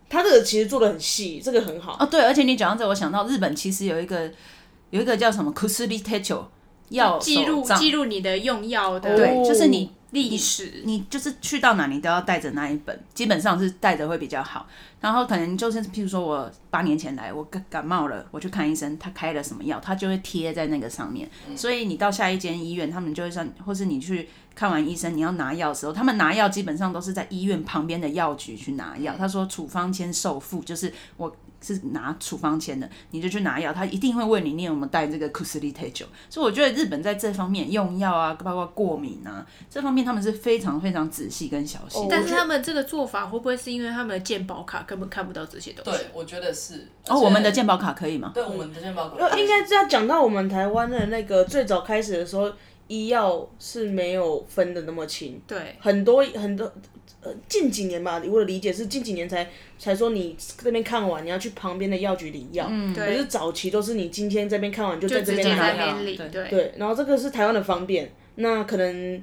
[0.08, 1.96] 他这个其实做的很细，这个很好。
[2.00, 4.28] 哦，对，而且你讲到这，我想到日本其实有一个
[4.90, 6.40] 有一个叫什么 kusuri techo
[6.88, 10.82] 药记录记录你的用药的对，哦就是你历史。
[10.84, 14.66] 你就是去到哪你都要带着那一本，基本上是带着会比较好。
[15.00, 21.28] 然后可能就是譬如说我八年前来，我感感冒了，我去看医生，他开了什么药，他就会贴在那个上面。
[21.56, 29.14] 所以你到下一间医院，他们就会上，或是你去看完医生，你要拿药的时候，他们拿药基本上都是在医院旁边的药局去拿药。
[29.18, 42.06] 他说处方签受付，就是我是拿处方签的，你就去拿药，他一定会问你你有没有带这个 k u s r i t a j o 所以我觉得日本在这方面用药啊，包括过敏啊这方面，他们是非常非常仔细跟小心。
[42.10, 45.98] 但是他们这个做法会不会是因为他们的健保卡根本看不到这些东西？
[45.98, 46.88] 对，我觉得是。
[47.08, 48.32] 哦，我们的健保卡可以吗？
[48.34, 52.50] 对，我们的健保卡呃，应该这样讲到我们台湾的那个最早开始的时候，
[52.88, 56.70] 医药是没有分的那么清，对，很多很多
[57.22, 66.48] 呃近几年吧，我的理解是近几年才才说你这边看完，你要去旁边的药局领药，嗯，可是，早期都是你今天这边看完就在这边拿药，在那边领，对。
[66.48, 69.22] 对，然后这个是台湾的方便，那可能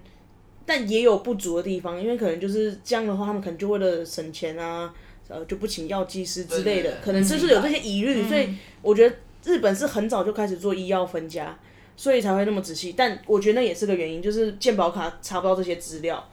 [0.66, 4.94] 但也有不足的地方，因为可能就是这样的话，他们可能就为了省钱啊，
[5.28, 8.50] 呃，就不请药剂师之类的，可能就是有这些疑虑，所以
[8.82, 11.58] 我觉得日本是很早就开始做医药分家，
[12.00, 12.94] 所以才会那么仔细。
[12.96, 16.26] 但我觉得那也是个原因，就是健保卡查不到这些资料，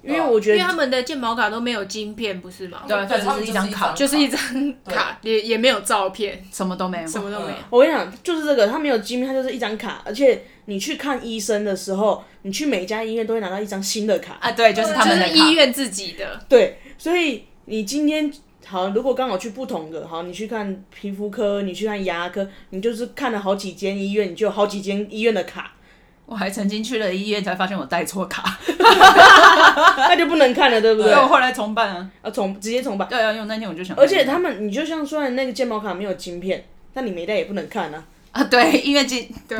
[0.00, 2.84] 因为我觉得因为他们的健保卡都没有晶片，不是吗？
[2.86, 4.40] 对，它只是一张卡，就是一张
[4.84, 7.08] 卡，也也没有照片，什么都没有。
[7.08, 7.56] 什么都没有。
[7.68, 18.32] 我跟你讲，就是这个，它没有机密，它就是一张卡，而且你去看医生的时候，你去每家医院都会拿到一张新的卡，啊，对，就是他就们的卡医院自己的，对，所以你今天
[18.68, 25.72] 好，如果刚好去不同的，好，你去看皮肤科，你去看牙科，你就是看了好几间医院，你就有好几间医院的卡，
[26.26, 28.58] 我还曾经去了医院才发现我带错卡，
[29.96, 31.10] 那就不能看了，对不对？
[31.10, 32.10] 那我后来重办啊。
[32.20, 33.08] 啊，重直接重办。
[33.08, 38.04] 对啊，因为那天我就想，而且他们，你就像虽然那个健保卡没有晶片，但你没带也不能看啊。
[38.32, 39.58] 啊，对，因为今 对，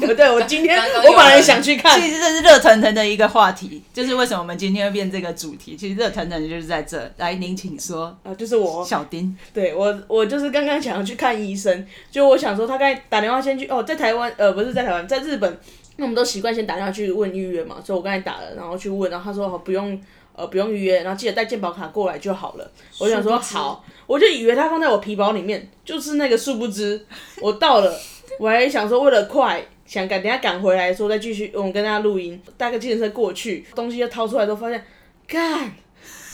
[0.00, 5.76] 对 对，我今天我本来想去看，其实这是热腾腾的一个话题，就是为什么我们今天会变这个主题。
[5.76, 7.10] 其实热腾腾的就是在这。
[7.16, 9.36] 来，您请说，啊，就是我，小丁。
[9.54, 15.58] 对我，我就是刚刚想要去看医生，就我想说他刚才打电话先去哦，在台湾，呃，不是在台湾，在日本，
[15.96, 19.98] 那我们都习惯先打电话去问预约嘛，所以我刚才打了，然后去问，然后他说哦不用，
[20.34, 22.70] 呃，不用预约，然后记得带健保卡过来就好了。
[22.98, 27.06] 我想说好，我就以为他放在我皮包里面，就是那个，殊不知
[27.40, 27.96] 我到了，
[28.40, 29.64] 我还想说为了快。
[29.88, 34.84] 想赶等一下赶回来的时候再继续，我们跟大家录音，搭个计程车过去，东西要掏出来都发现，
[35.26, 35.72] 干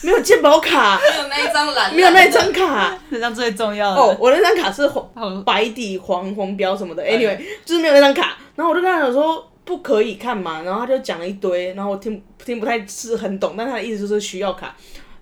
[0.03, 4.01] 没有健保卡，没有那一张蓝，没有那一张卡，这张最重要的。
[4.01, 8.37] 哦，我那张卡是黄白底黄红标什么的，anyway 就是没有那张卡。
[8.57, 14.75] 然后我就跟他讲说不可以看嘛，然后他就讲了一堆，然后我听听不太是很懂，但他的意思就是需要卡。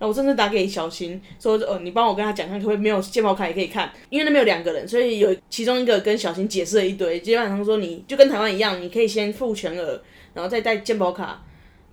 [0.02, 10.02] 然后我甚至打给小新说，哦，你帮我跟他讲看，可不可以没有健保卡也可以看，因为那边有两个人，所以有其中一个跟小新解释了一堆，基本上说你就跟台湾一样，你可以先付全额，
[10.34, 11.40] 然后再带健保卡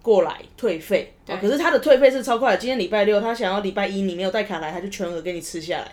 [0.01, 1.13] 过来退费。
[1.27, 5.91] 哦，可是他的退费是超快的，今天礼拜六，他想要礼拜一你没有带卡来，他就全额给你吃下来。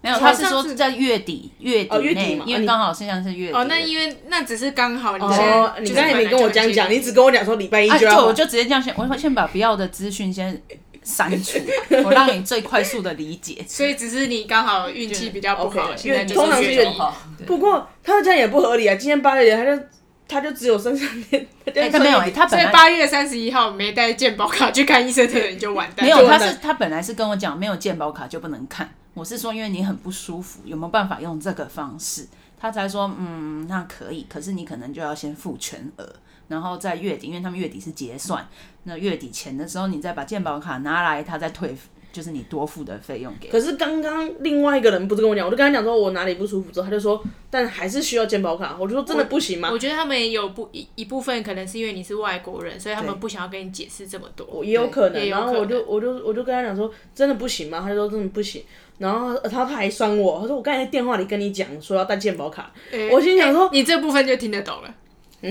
[0.00, 3.52] 没有，他是说在月底月底哦月底内嘛，因为刚好现在是月底。
[3.52, 8.24] 哦，那因为那只是刚好，你现在哦，你刚才没跟我讲讲，你只跟我讲说礼拜一啊，就就要。
[8.24, 10.60] 我就直接这样先，我先把不要的资讯先
[11.02, 11.58] 删除，
[12.04, 13.64] 我让你最快速的理解。
[13.68, 16.96] 所以只是你刚好运气比较不好因为通常是月底月
[17.38, 17.44] 底。
[17.46, 19.82] 不过他这样也不合理啊，今天八月底他就
[20.28, 26.04] 他就只有剩三天，他 这哎，他没有，他本来八月三十一号没带健保卡去看医生的人就完蛋。
[26.06, 28.94] 没有，他是他本来是跟我讲没有健保卡就不能看。
[29.14, 32.26] 我是说，因为你很不舒服，有没有办法用这个方式？
[32.58, 36.14] 他才说，嗯，那可以，可是你可能就要先付全额，
[36.48, 38.48] 然后在月底，因为他们月底是结算，
[38.84, 41.74] 那月底前的时候，你再把健保卡拿来，他再退，
[42.12, 43.48] 就是你多付的费用给。
[43.48, 48.76] 可是刚刚另外一个人不是跟我讲，我就跟他讲说我哪里不舒服之后，他就说，但还是需要健保卡。
[48.78, 49.78] 我就说真的不行吗我？
[49.78, 54.64] 觉得他们也有不一一部分可能是因为你是外国人，所以他们不想要跟你解释这么多。
[54.64, 55.28] 也有可能。
[55.28, 57.80] 然后我就我就我就跟他讲说，真的不行吗？
[57.80, 58.62] 他就说真的不行。
[58.98, 64.94] 然后呃他他还酸我，他说我刚才在电话里跟你讲说要带健保卡，欸我心想说欸你这部分就听得懂了。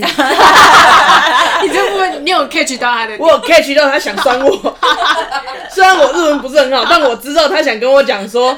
[1.61, 3.17] 你这部分你有 catch 到他的？
[3.19, 4.77] 我有 catch 到他想酸我，
[5.69, 8.57] 虽然我日文不是很好，但我知道他想跟我讲说，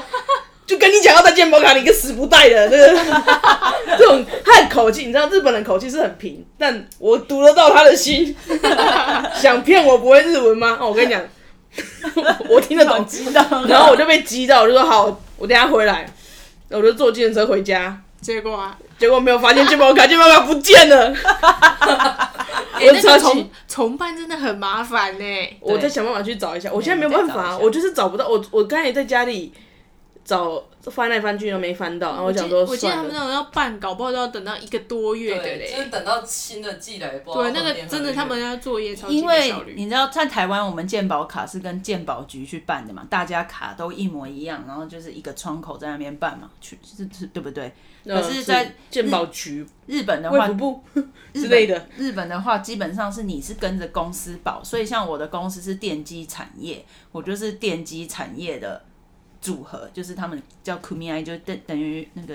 [0.64, 2.86] 就跟你讲要带健保卡，你个死不带的，这个
[3.98, 8.36] 这种他的口气，你知道日本人口气是很平，但我读得到他的心，
[9.34, 10.78] 想骗我不会日文吗？
[10.80, 11.20] 哦，我跟你讲，
[12.48, 13.04] 我听得懂，
[13.66, 16.06] 然后我就被激到，我就说好，我等一下回来，
[16.70, 21.12] 我就坐计程车回家，结果啊，结果没有发现健保卡，健保卡不见了，
[22.80, 25.24] 欸、我那超气个重重办真的很麻烦呢、
[25.60, 26.70] 我再想办法去找一下。
[26.72, 28.26] 我现在没有办法，我就是找不到。
[28.26, 29.52] 我我刚才也在家里
[30.24, 33.02] 找翻来翻去都没翻到，然后我想说我记得他。
[33.02, 35.90] 们那种要办，搞不好都要等到一个多月的对，就是。
[35.90, 39.52] 等到新的寄来，不知道对，那个真的他们要作业超级因为。
[39.76, 47.72] 你知道，在台湾我们鉴宝卡是跟鉴宝局去办的嘛，大家卡都一模一样，然后就是一个窗口在那边办嘛，去是是对不对？
[48.06, 58.82] 呃可是在鉴宝局、日本的话卫福，部日本之类的，日本的话，基本上是你是跟着公司保，所以像我的公司是电机产业，我就是电机产业的
[59.44, 62.34] 组合，就是他们叫 kumai，就等等于那个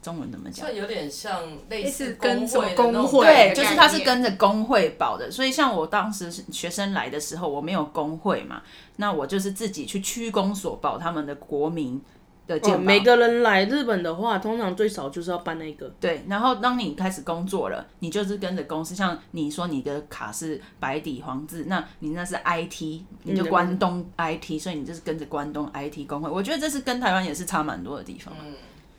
[0.00, 0.72] 中文怎么讲这？
[0.72, 8.62] 有点像类类似似跟什么会的那种工会对，就是他是跟着工会保的，所以像我当时学生来的时候，我没有工会嘛，
[8.98, 12.00] 那我就是自己去区公所保他们的国民
[12.46, 15.92] 的健哦，每个人来日本的话，通常最少就是要办那个。
[16.00, 26.30] 对，然后当你开始工作了，你就是跟着公司，像你说你的卡是白底黄字，那你那是 IT，你就嗯关东 IT，、所以你就是跟着关东 IT 工会。
[26.30, 28.34] 我觉得这是跟台湾也是差蛮多的地方。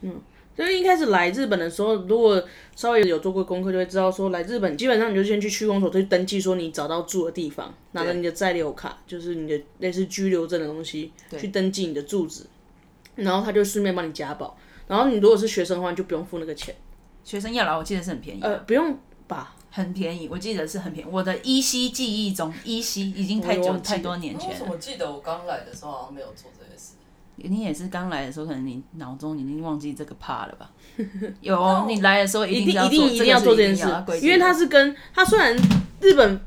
[0.02, 0.20] 嗯
[0.58, 2.42] 就是一开始来日本的时候，如果
[2.78, 12.44] 稍微有做过功课，就会知道说来日本基本上你就先去区公所去登记，说你找到住的地方，拿着你的在留卡，就是你的类似居留证的东西，去登记你的住址，
[13.16, 14.58] 然后他就顺便帮你加保。
[14.88, 16.76] 然后你如果是学生的话，你就不用付那个钱，
[17.24, 18.98] 学生要来，我记得是很便宜的，呃，不用
[19.28, 19.56] 吧？
[19.72, 21.10] 很便宜，我记得是很便宜。
[21.12, 24.58] 我的依稀记忆中，依稀已经太久太多年前了。
[24.60, 26.94] 怎么记得我刚来的时候好像没有做这件事？
[27.38, 30.72] 你也是刚来的时候，可能你脑中已经忘记这个 part 了吧？
[31.42, 33.84] 有哦，你来的时候一定一定一定要做做这件事
[34.22, 35.54] 因为的它是跟它虽然
[36.00, 36.40] 日本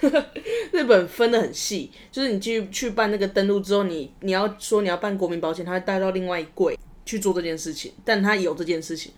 [0.72, 9.12] 日本分的很细，就是你去去办那个登录之后，你你要说你要办国民保险，他会带到另外一柜去做这件事情，但他有这件事情。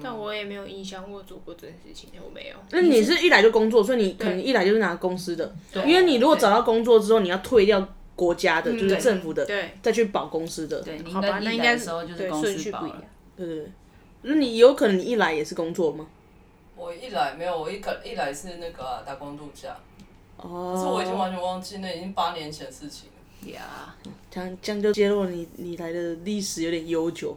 [0.00, 2.56] 但我也没有印象我做过这件事情，我没有。
[2.70, 5.52] 那你是一来就工作，所以你可能一来就是拿公司的，
[5.84, 10.80] 因为你如果找到工作之后，你要退掉国家的，就是政府的，对，再去保公司的。
[10.82, 13.04] 对，好吧，那应该时候就是顺序不一司保了样。。
[13.36, 13.66] 对对对。
[14.22, 16.06] 那你有可能你一来也是工作吗？
[16.78, 19.76] 我一来没有，我一个一来是那个啊、打工度假，
[20.36, 20.72] 哦。
[20.72, 23.50] 可是我已经完全忘记，那已经八年前的事情了。
[23.52, 23.94] 呀，
[24.30, 27.36] 这样这样就揭露你你来的历史有点悠久。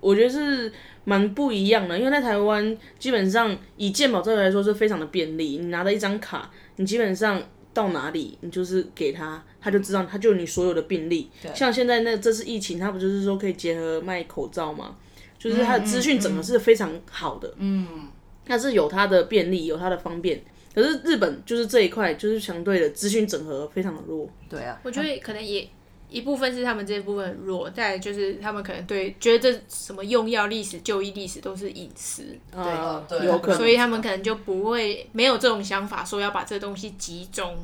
[0.00, 0.72] 我觉得是
[1.04, 7.42] 蛮不一样的，因为在台湾基本上以健保这个来说是非常的便利，你拿了一张卡，你基本上
[7.74, 11.30] 到哪里你就是给他，他就知道他就有你所有的病例。
[11.54, 14.96] 像现在那这次疫情，他不就是说可以结合卖口罩吗？
[15.40, 18.08] 就是它的资讯整个是非常好的，嗯，
[18.44, 20.44] 它是有它的便利，有它的方便。
[20.72, 25.68] 可是日本就是这一块就是相对的资讯整合非常的弱，对啊，我觉得可能也
[26.08, 32.22] 一部分是他们这一部分很弱，再来就是他们可能对觉得这什么用药历史、就医历史都是隐私，
[32.54, 33.56] 啊对有可能。
[33.56, 37.56] 所以他们可能就不会没有这种想法，说要把这东西集中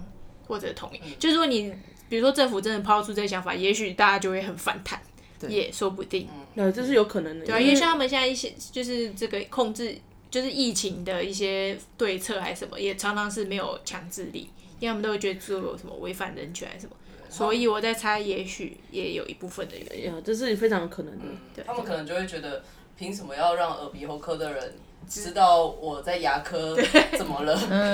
[0.46, 1.14] 或者统一。
[1.18, 1.72] 就是说你
[2.08, 5.00] 比如说政府真的抛出这个想法，也许大家就会很反弹，
[5.48, 6.28] 也说不定。
[6.54, 9.96] 呃，这是有可能的，对啊，因为像他们现在一些就是这个控制，
[10.30, 14.48] 就是疫情的一些对策还是什么，也常常是没有强制力，
[14.80, 16.92] 因为他们都会觉得做有什么违反人权还是什么。
[17.28, 20.06] 所以我在猜，也许也有一部分的原因。
[20.06, 21.62] 呀，这是非常有可能的。
[21.66, 22.62] 他们可能就会觉得，
[22.96, 24.74] 凭什么要让耳鼻喉科的人
[25.06, 26.74] 知道我在牙科
[27.18, 27.52] 怎么了？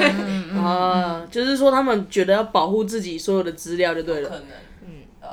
[0.63, 4.29] 啊，就是说他们觉得要保护自己所有的资料就对了。
[4.29, 4.47] 可能，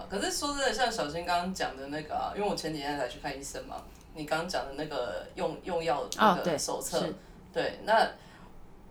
[0.09, 3.75] 可是说真的，像小新刚刚讲的那个啊，因为我前几天才去看医生嘛，
[4.15, 7.13] 你刚刚讲的那个用用药的那个手册，是
[7.53, 8.09] 对，那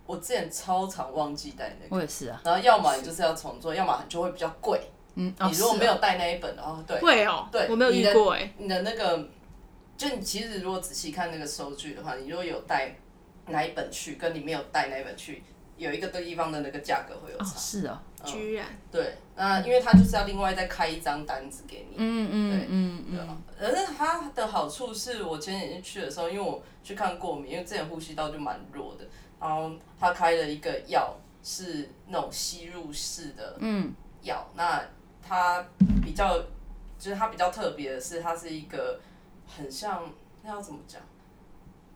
[0.07, 4.81] 我之前超常忘记带那个，我也是啊，然后要么你就是要重做，要么就会比较贵。
[5.17, 9.29] 嗯，哦你如果没有带那一本的话，对，会哦、对我没有遇过哎、你的那个，
[9.97, 12.95] 就你其实如果仔细看那个收据的话，你如果有带
[13.47, 15.43] 哪一本去，跟你没有带哪一本去，
[15.77, 17.45] 有一个地方的那个价格会有差。
[17.45, 21.97] 哦是哦，居然对，那因为他就是要另外再开一张单子给你。
[21.97, 29.05] 嗯嗯嗯对啊嗯，可是他的好处是我前几天去的时候，因为我去看过敏，因为之前呼吸道就蛮弱的，
[29.41, 34.83] 然后他开了一个药是那种吸入式的嗯药，那
[35.23, 35.65] 它
[36.03, 36.39] 比较
[36.99, 38.99] 就是它比较特别的是，它是一个
[39.47, 40.03] 很像
[40.43, 41.01] 那要怎么讲？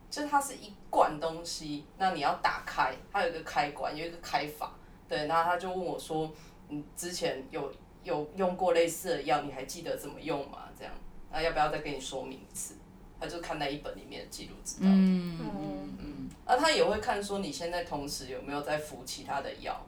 [0.08, 4.70] 就是它是一罐东西，那你要打开，它有一个开关，有一个开法。
[5.12, 6.33] 对，然后他就问我说
[6.68, 7.70] ：“你之前有
[8.03, 10.94] 有用过类似的药，你还记得怎么用吗？”这样，
[11.31, 12.77] 那要不要再跟你说明一次？
[13.20, 14.87] 他就看那一本里面的记录知道。
[14.87, 19.85] 嗯嗯嗯，那他也会看说你现在同时有没有在服其他的药。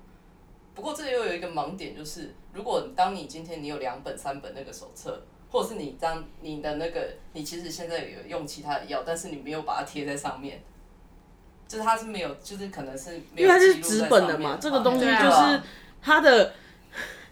[0.75, 10.63] 不过这又有一个盲点，就是如果当你今天你有两本、三本那个手册，或者是你当你的那个你其实现在有用其他的药，但是你没有把它贴在上面，
[11.75, 15.61] 就是它是没有，就是可能是因为它是纸本的嘛这个东西就是
[16.01, 16.53] 它的，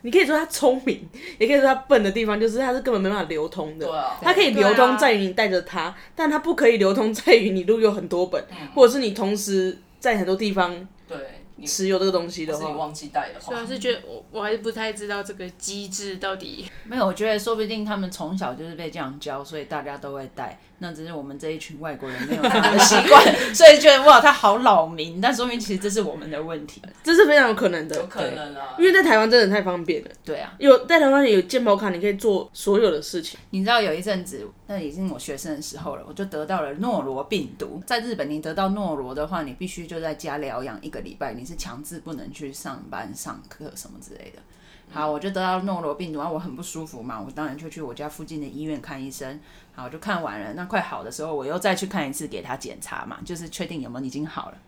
[0.00, 3.86] 你可以说他聪明，也可以说他笨的地方，就是他是根本没办法流通的。
[3.86, 11.18] 对啊，它可以流通在于你带着它，但它不可以流通在于你录有很多本，或者是你同时在很多地方对。
[11.66, 16.66] 持有这个东西的话，是你忘记带的话主，要是觉得我我还是不太知道这个机制到底。
[16.84, 20.58] 没有，我觉得说不定他们从小就是被这样教，所以大家都会带。
[20.78, 25.20] 那只是我们这一群外国人没有这样的习惯， 所以觉得哇，他好扰民。
[25.20, 26.82] 但说明其实这是我们的问题。
[27.04, 30.10] 这是非常有可能的有，可能啊，因为在台湾真的太方便了。
[30.24, 33.38] 对啊，有在台湾有健保卡，你可以做所有的事情。
[33.50, 37.80] 你知道有一阵子，那已经我学生的时候了，我就得到了诺罗病毒。
[37.86, 44.42] 在日本，你得到诺罗的话，你必须就在家疗养一个礼拜，你是强制不能去上班、上课什么之类的。
[44.90, 49.40] 好，我就得到诺罗病毒，然后我很不舒服嘛，我当然就去我家附近的医院看医生。
[49.74, 54.58] 好，就看完了，那快好的时候，我又再去看一次，给他检查嘛，就是确定有没有已经好了。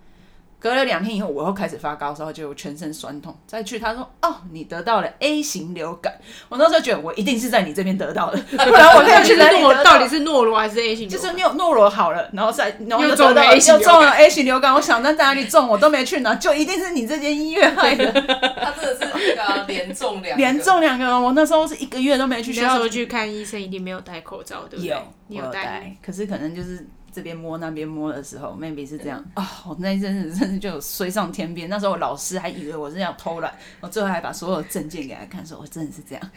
[0.58, 3.36] 隔了两天以后，我又开始发高烧，就全身酸痛。
[3.46, 6.14] 再去，他说：“哦，你得到了 A 型流感。”
[6.48, 11.20] 我那时候觉得我一定是在你这边得到的， 不然我可以去哪里诺得到到底是诺罗还是 A 型流感？
[11.20, 14.74] 就是你有诺罗好了，然后再然后又中了 A 型流感又中了 A 型流感。
[14.74, 21.22] 我想在哪里中我都没去哪，就一定是你这间医院害的，他真的是那个啊连中两连中两个人。
[21.22, 24.88] 我那时候是一个月都没去学校你那时候去看医生一定没有戴口罩，对不对？
[24.88, 24.96] 有，
[25.28, 31.68] 你有戴，可是可能就是这边摸那边摸的时候，maybe 是这样啊、我那一阵子真的就有飞上天边。
[31.68, 36.30] 那时候我老师还以为我是要偷懒，我最后还把所有证件给他看，说我真的是这样，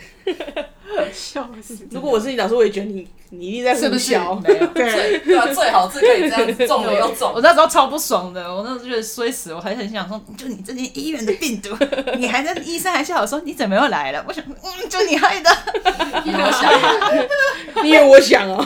[1.11, 1.87] 笑死！
[1.91, 4.11] 如果我是你老师，我也觉得你你一定在是不是？
[4.17, 4.41] 没有。
[4.73, 7.41] 对，最对啊，最好是可以这样子中了又中我。
[7.41, 11.75] 那时候超不爽的，我那时候觉得衰死，我还很想说，就你这间医院的病毒，
[12.17, 14.23] 你还在医生还笑我说你怎么又来了？
[14.27, 15.49] 我想，嗯，就你害的。
[16.23, 16.71] 你有想，
[17.83, 18.65] 你以为我想哦、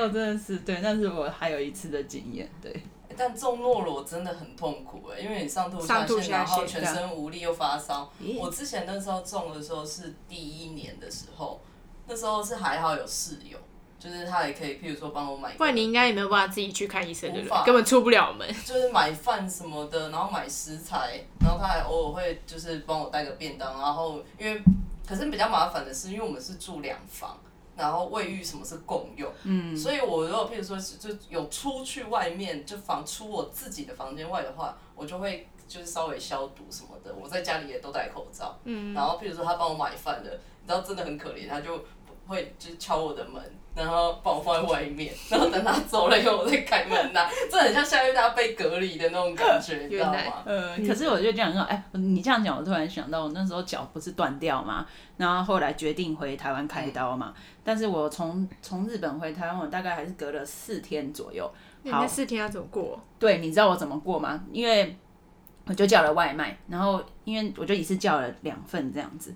[0.00, 2.82] 哦，真的是对，但是我还有一次的经验，对，
[3.16, 8.10] 但中诺罗真的很痛苦哎，因为你上吐下泻，下然后全身无力又发烧。
[8.38, 11.60] 我之前那时候中的时候是第一年的时候，
[12.06, 13.58] 那时候是还好有室友，
[13.98, 17.64] 就是他也可以，譬如说帮我买，不然你应该也没有办法自己去看医生，对不对？
[17.66, 18.48] 根本出不了门。
[18.64, 24.62] 就是买饭什么的，然后买食材，然后他还偶尔会就是帮我带个便当，然后因为
[25.06, 27.38] 可是比较麻烦的是，因为我们是住两房。
[27.80, 37.14] 然后卫浴什么是共用，嗯，所以我如果譬如说是就有出去外面就房出我自己的房间外的话，我就会就是稍微消毒什么的。
[37.14, 41.82] 我在家里也都戴口罩，嗯，然后譬如说他帮我买饭的，你知道真的很可怜，他就
[42.30, 43.42] 会就是敲我的门，
[43.74, 50.42] 然后把我放在外面，然后等他走了以后我再开门呐、这很像下面大家被隔离的那种感觉， 你知道吗？
[50.44, 61.50] 呃，可是我就这样说，哎，你这样讲，我突然想到，我那时候脚不是断掉嘛，然后后来决定回台湾开刀嘛，但是我从从日本回台湾，我大概还是隔了四天左右。
[61.82, 63.00] 那四天要怎么过？
[63.18, 64.44] 对，你知道我怎么过吗？
[64.52, 64.94] 因为
[65.64, 69.34] 我就叫了外卖，然后因为我就一次叫了两份这样子，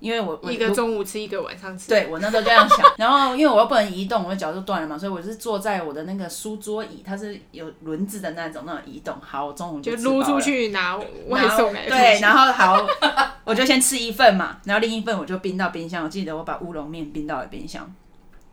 [0.00, 1.88] 因为我我一个中午吃，一个晚上吃。
[1.88, 9.16] 对我那时候这样想， 然后因为我又不能移动，我的脚就断了嘛，所以我是坐在我的那个书桌椅，它是有轮子的那种那种移动。
[9.20, 10.96] 好，我中午就撸出去拿
[11.28, 11.72] 外送。
[11.72, 12.86] 对，然后好，
[13.44, 16.04] 我就先吃一份嘛，然后另一份我就冰到冰箱。
[16.04, 17.90] 我记得我把乌龙面冰到了冰箱，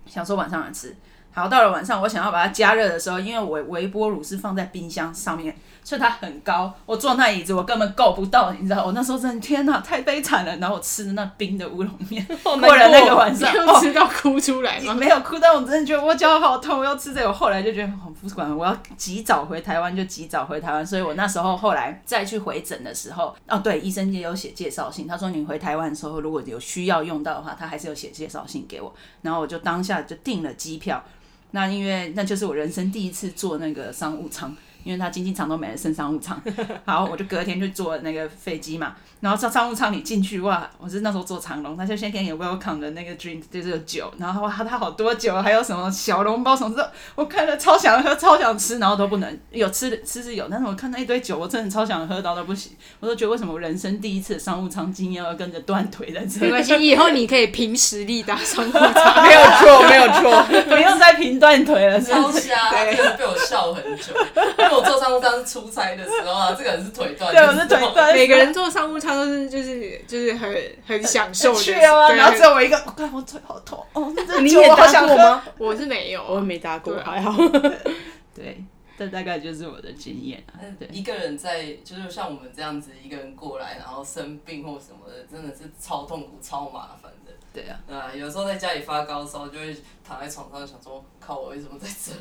[0.06, 0.96] 想说晚上来吃。
[1.34, 6.74] 好，到了晚上，我想要把它加热的时候，因为我微波炉是放在冰箱上面，所以它很高。
[6.86, 8.86] 我坐那椅子，我根本够不到，你知道？
[8.86, 10.56] 我那时候真的天哪，太悲惨了。
[10.58, 14.94] 然后我吃的那冰的乌龙面， 过了那个晚上，吃到哭出来吗？
[14.94, 17.28] 没有哭，但我真的觉得我脚好痛，我要吃这个。
[17.28, 20.86] 我后来就觉得很不管，我要及早回台湾就及早回台湾。
[20.86, 28.94] 所以我那时候后来再去回诊的时候，哦对，医生也有写介绍信，他说你回台湾的时候如果有需要用到的话，他还是有写介绍信给我。
[29.22, 31.04] 然后我就当下就订了机票。
[31.52, 36.42] 那因为那就是我人生第一次坐那个商务舱，因为他经济舱都没了，剩商务舱。
[36.86, 58.82] 好，我就隔天就坐那个飞机嘛，然后上商务舱里进去哇，我是那时候坐长龙，他就先给你 welcome 的那个 drink 就是有酒，然后哇他好多酒，还有什么小笼包什么的，我看了超想喝，超想吃，然后都不能有吃的吃是有，但是我看到一堆酒，我真的超想喝到都不行，我都觉得为什么我人生第一次商务舱经验要跟着断腿在这里，没关系，以后你可以凭实力打商务舱。
[59.24, 60.44] 没有错，没有错。
[60.70, 62.49] 不用再评断腿了，是不是？
[62.49, 64.13] 超瞎，真的被我笑很久。
[64.57, 75.15] 因为我坐商务舱是出差的时候啊，这个人是腿断，对，我是腿断，每个人坐商务舱都是就是就是很很享受的，去啊，对然后只有我一个，我看我腿好痛哦，那这你也酒我好想喝？
[75.15, 75.43] 搭过吗？
[75.59, 77.38] 我是没有啊，我也没搭过，对啊还好。
[78.34, 78.63] 对，
[78.97, 80.57] 这大概就是我的经验啊。
[80.80, 87.32] 对，一个人在，就是像我们这样子一个人过来，然后生病或什么的，真的是超痛苦、超麻烦的。
[87.54, 92.14] 对啊，啊，有时候在家里发高烧，就会躺在床上想说，靠，我为什么在这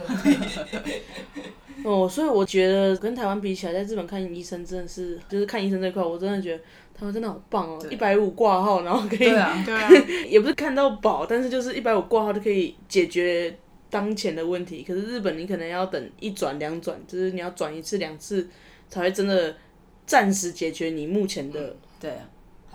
[0.85, 1.03] 里？
[1.85, 6.63] 哦，所以我觉得跟台湾比起来，在日本看医生真的是，就是看医生这块，我真的觉得
[6.95, 9.89] 他们真的好棒哦，一百五挂号，然后可以，对啊，对啊，
[10.29, 13.57] 也不是看到宝，但是就是一百五挂号就可以解决
[13.89, 14.83] 当前的问题。
[14.83, 18.49] 可是日本你可能要等一转两转，就是你要转一次两次
[18.89, 19.57] 才会真的
[20.05, 22.29] 暂时解决你目前的对啊，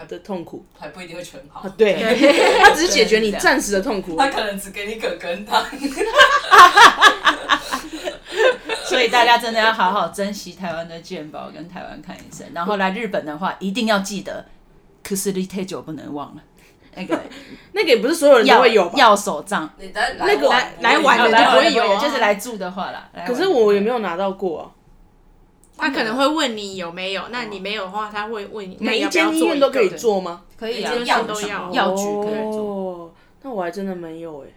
[0.03, 0.65] 的痛苦。
[0.77, 1.93] 还不一定会全好啊，，对，
[2.61, 4.17] 他只是解决你暂时的痛苦。
[4.17, 5.63] 他可能只给你葛根汤。
[8.85, 14.45] 所以大家真的要好好珍惜台湾的健保跟台湾看医生，然后来日本的话，一定要记得
[15.03, 16.41] r i t e 酒不能忘了，
[16.95, 17.19] 那个
[17.73, 18.93] 那个也不是所有人都要会有吧？
[18.97, 19.67] 要手账。
[20.19, 23.09] 那个来来玩的来就不会有啊就是来住的话啦。
[23.25, 24.69] 可是我也没有拿到过啊。
[25.77, 30.41] 他可能会问你有没有，那你没有的话，他会问你每一间医院都可以做做吗？
[30.57, 32.61] 可以啊，药都要药局可以做。
[32.61, 33.11] 哦，
[33.43, 34.47] 那我还真的没有哎、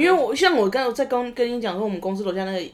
[0.00, 2.72] 因为我像我刚才在刚跟你讲说，我们公司楼下那个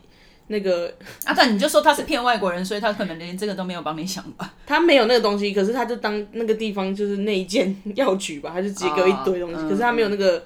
[0.48, 0.92] 那个
[1.24, 4.52] 啊，但你就说他是骗外国人，所以他可能连这个都没有帮你想吧？
[4.66, 10.44] 他没有那个东西，可是他就当那个地方就是那一间药局吧，他就直接给我一堆东西，哦嗯可是他没有那个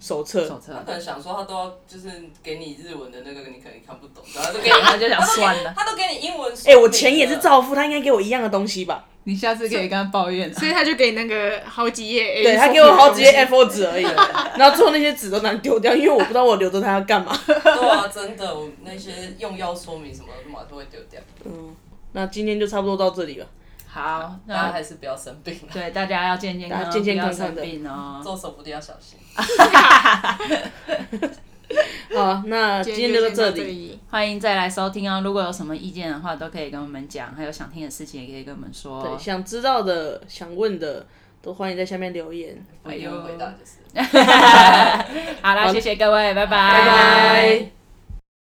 [0.00, 0.46] 手册。
[0.46, 2.10] 手册他，可能想说他都要就是
[2.42, 5.72] 给你日文的那个，你可能看不懂，然后 就给你，他就想算了。
[5.76, 6.52] 他都给你英文。
[6.66, 7.36] 哎、我钱也是。
[7.36, 9.04] 照付，他应该给我一样的东西吧？
[9.24, 10.54] 你下次可以跟他抱怨啊。
[10.58, 14.04] 所以他就给那个好几页对他给我好几页的东 A4 纸而已，
[14.58, 17.38] 然后最后那些纸都难丢掉，因为我不知道我留着它要干嘛。
[17.46, 17.54] 对
[17.88, 21.20] 啊，真的，我那些用药说明什么的，马上会丢掉。
[21.44, 21.76] 嗯，
[22.12, 23.46] 那今天就差不多到这里了。
[23.86, 28.20] 好，大家那还是不要生病了，对大家要健健康健健康康的生病哦。
[28.24, 29.18] 做手不定要小心。
[32.14, 34.00] 好，那今天就到这这里。。
[34.10, 35.20] 欢迎再来收听哦。
[35.22, 39.18] 如果有什么意见的话，都可以跟我们讲，还有想听的事情也可以跟我们说对，哦。
[39.18, 41.04] 想知道的、想问的，
[41.42, 42.56] 都欢迎在下面留言。
[42.82, 43.72] 不一定会回答就是。
[45.42, 47.70] 好啦，谢谢各位，拜拜，拜拜。